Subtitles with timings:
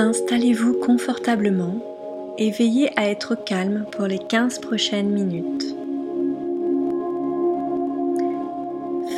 [0.00, 1.74] Installez-vous confortablement
[2.38, 5.76] et veillez à être calme pour les 15 prochaines minutes.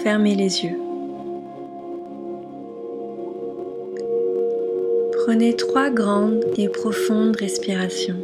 [0.03, 0.76] Fermez les yeux.
[5.24, 8.19] Prenez trois grandes et profondes respirations.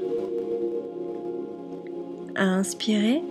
[2.34, 3.22] Inspirez.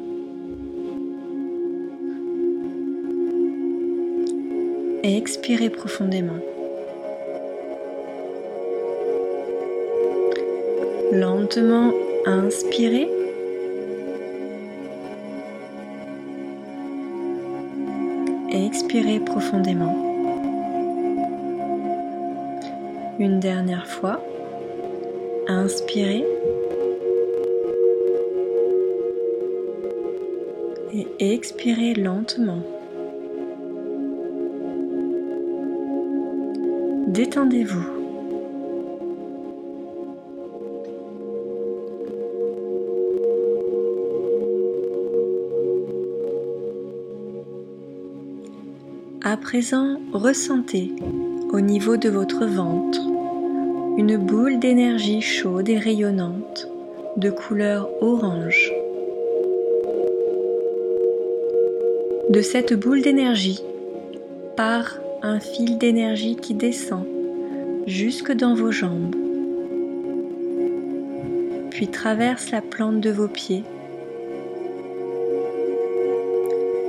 [5.04, 6.40] Et expirez profondément.
[11.12, 11.94] Lentement
[12.26, 13.10] inspirez.
[18.52, 19.96] Expirez profondément.
[23.20, 24.22] Une dernière fois.
[25.48, 26.26] Inspirez.
[30.94, 32.60] Et expirez lentement.
[37.08, 37.97] Détendez-vous.
[49.30, 50.94] À présent, ressentez
[51.52, 53.02] au niveau de votre ventre
[53.98, 56.70] une boule d'énergie chaude et rayonnante
[57.18, 58.72] de couleur orange.
[62.30, 63.62] De cette boule d'énergie
[64.56, 67.04] part un fil d'énergie qui descend
[67.86, 69.14] jusque dans vos jambes,
[71.70, 73.66] puis traverse la plante de vos pieds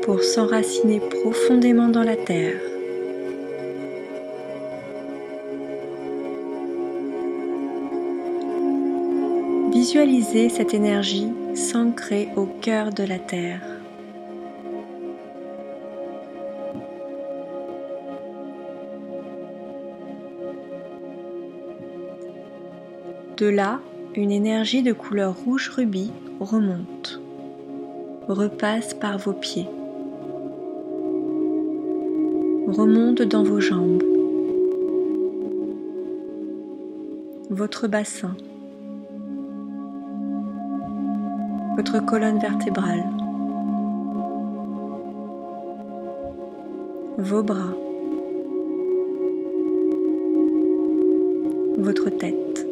[0.09, 2.59] pour s'enraciner profondément dans la terre.
[9.71, 13.61] Visualisez cette énergie s'ancrer au cœur de la terre.
[23.37, 23.79] De là,
[24.15, 27.21] une énergie de couleur rouge rubis remonte,
[28.27, 29.69] repasse par vos pieds
[32.69, 34.03] remonte dans vos jambes,
[37.49, 38.37] votre bassin,
[41.77, 43.05] votre colonne vertébrale,
[47.17, 47.75] vos bras,
[51.79, 52.67] votre tête.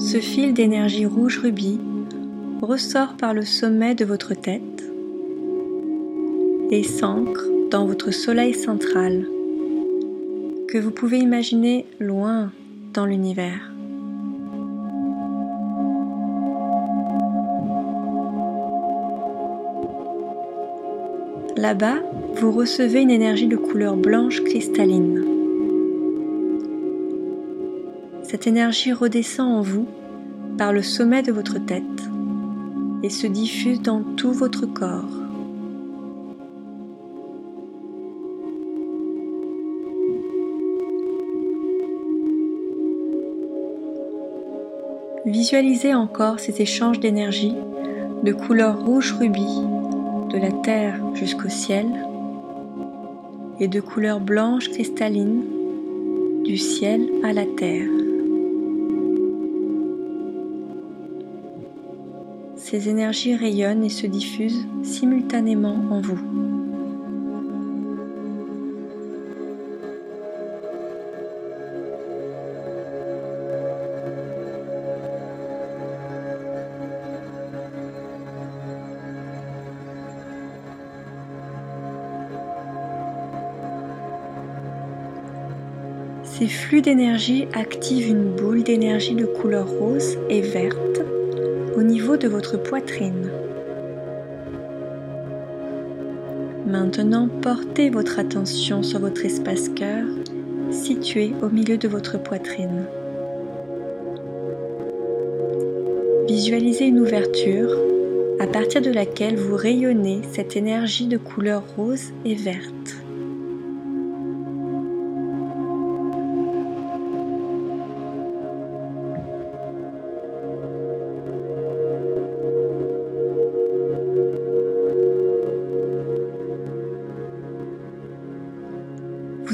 [0.00, 1.80] Ce fil d'énergie rouge rubis
[2.62, 4.84] ressort par le sommet de votre tête
[6.70, 9.26] et s'ancre dans votre soleil central
[10.68, 12.50] que vous pouvez imaginer loin
[12.92, 13.72] dans l'univers.
[21.56, 22.00] Là-bas,
[22.34, 25.24] vous recevez une énergie de couleur blanche cristalline.
[28.22, 29.86] Cette énergie redescend en vous
[30.58, 31.82] par le sommet de votre tête
[33.06, 35.04] et se diffuse dans tout votre corps.
[45.24, 47.54] Visualisez encore ces échanges d'énergie
[48.24, 49.60] de couleur rouge rubis
[50.32, 51.86] de la terre jusqu'au ciel
[53.60, 55.44] et de couleur blanche cristalline
[56.42, 57.95] du ciel à la terre.
[62.78, 66.18] Ces énergies rayonnent et se diffusent simultanément en vous.
[86.24, 91.00] Ces flux d'énergie activent une boule d'énergie de couleur rose et verte
[91.76, 93.30] au niveau de votre poitrine.
[96.66, 100.06] Maintenant, portez votre attention sur votre espace cœur
[100.70, 102.86] situé au milieu de votre poitrine.
[106.26, 107.70] Visualisez une ouverture
[108.40, 113.05] à partir de laquelle vous rayonnez cette énergie de couleur rose et verte.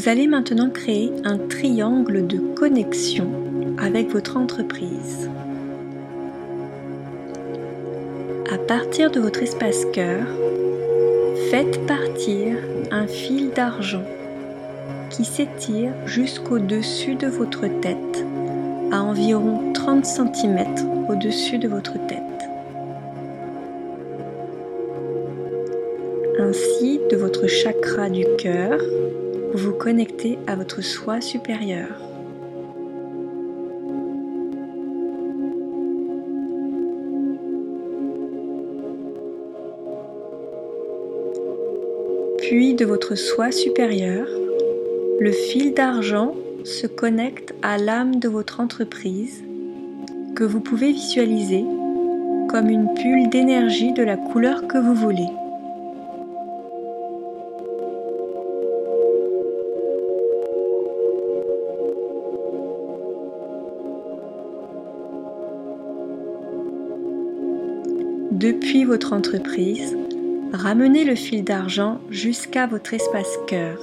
[0.02, 3.30] Vous allez maintenant créer un triangle de connexion
[3.78, 5.30] avec votre entreprise.
[8.52, 10.26] À partir de votre espace cœur,
[11.50, 12.56] faites partir
[12.90, 14.02] un fil d'argent
[15.10, 18.24] qui s'étire jusqu'au-dessus de votre tête,
[18.90, 20.64] à environ 30 cm
[21.10, 22.18] au-dessus de votre tête.
[26.40, 28.80] Ainsi, de votre chakra du cœur,
[29.54, 31.88] vous connectez à votre soi supérieur.
[42.38, 44.26] Puis de votre soi supérieur,
[45.20, 46.34] le fil d'argent
[46.64, 49.42] se connecte à l'âme de votre entreprise
[50.34, 51.64] que vous pouvez visualiser
[52.48, 55.28] comme une bulle d'énergie de la couleur que vous voulez.
[68.42, 69.96] Depuis votre entreprise,
[70.52, 73.78] ramenez le fil d'argent jusqu'à votre espace cœur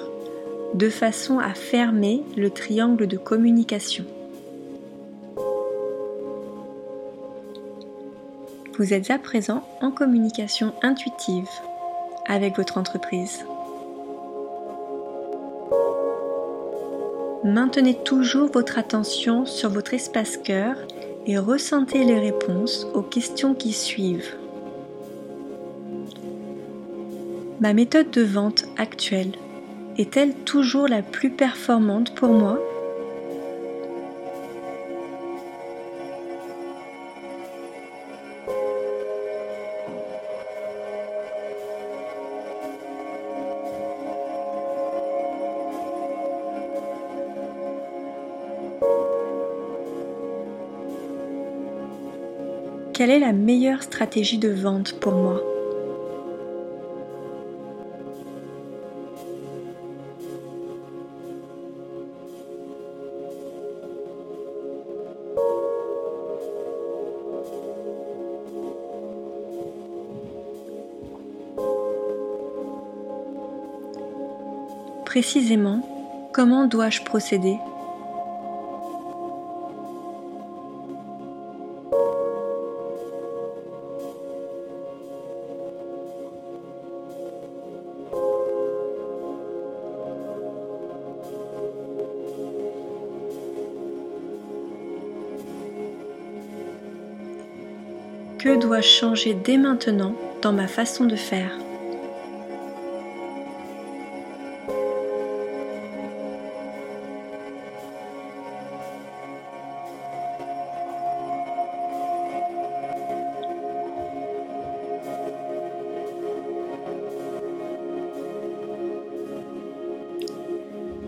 [0.73, 4.03] de façon à fermer le triangle de communication.
[8.77, 11.47] Vous êtes à présent en communication intuitive
[12.27, 13.45] avec votre entreprise.
[17.45, 20.75] Maintenez toujours votre attention sur votre espace cœur
[21.25, 24.35] et ressentez les réponses aux questions qui suivent.
[27.61, 29.33] Ma méthode de vente actuelle
[29.97, 32.57] est-elle toujours la plus performante pour moi?
[52.93, 55.48] Quelle est la meilleure stratégie de vente pour moi?
[75.21, 75.81] Précisément,
[76.31, 77.57] comment dois-je procéder?
[98.37, 101.51] Que dois-je changer dès maintenant dans ma façon de faire?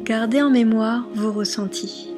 [0.03, 2.09] Gardez en mémoire vos ressentis.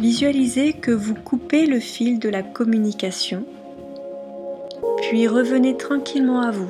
[0.00, 3.44] Visualisez que vous coupez le fil de la communication,
[5.02, 6.68] puis revenez tranquillement à vous.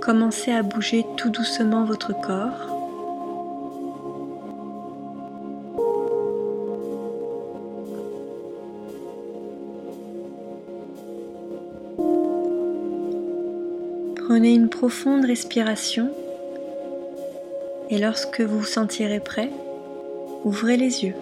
[0.00, 2.73] Commencez à bouger tout doucement votre corps.
[14.26, 16.10] Prenez une profonde respiration
[17.90, 19.50] et lorsque vous vous sentirez prêt,
[20.44, 21.14] ouvrez les yeux.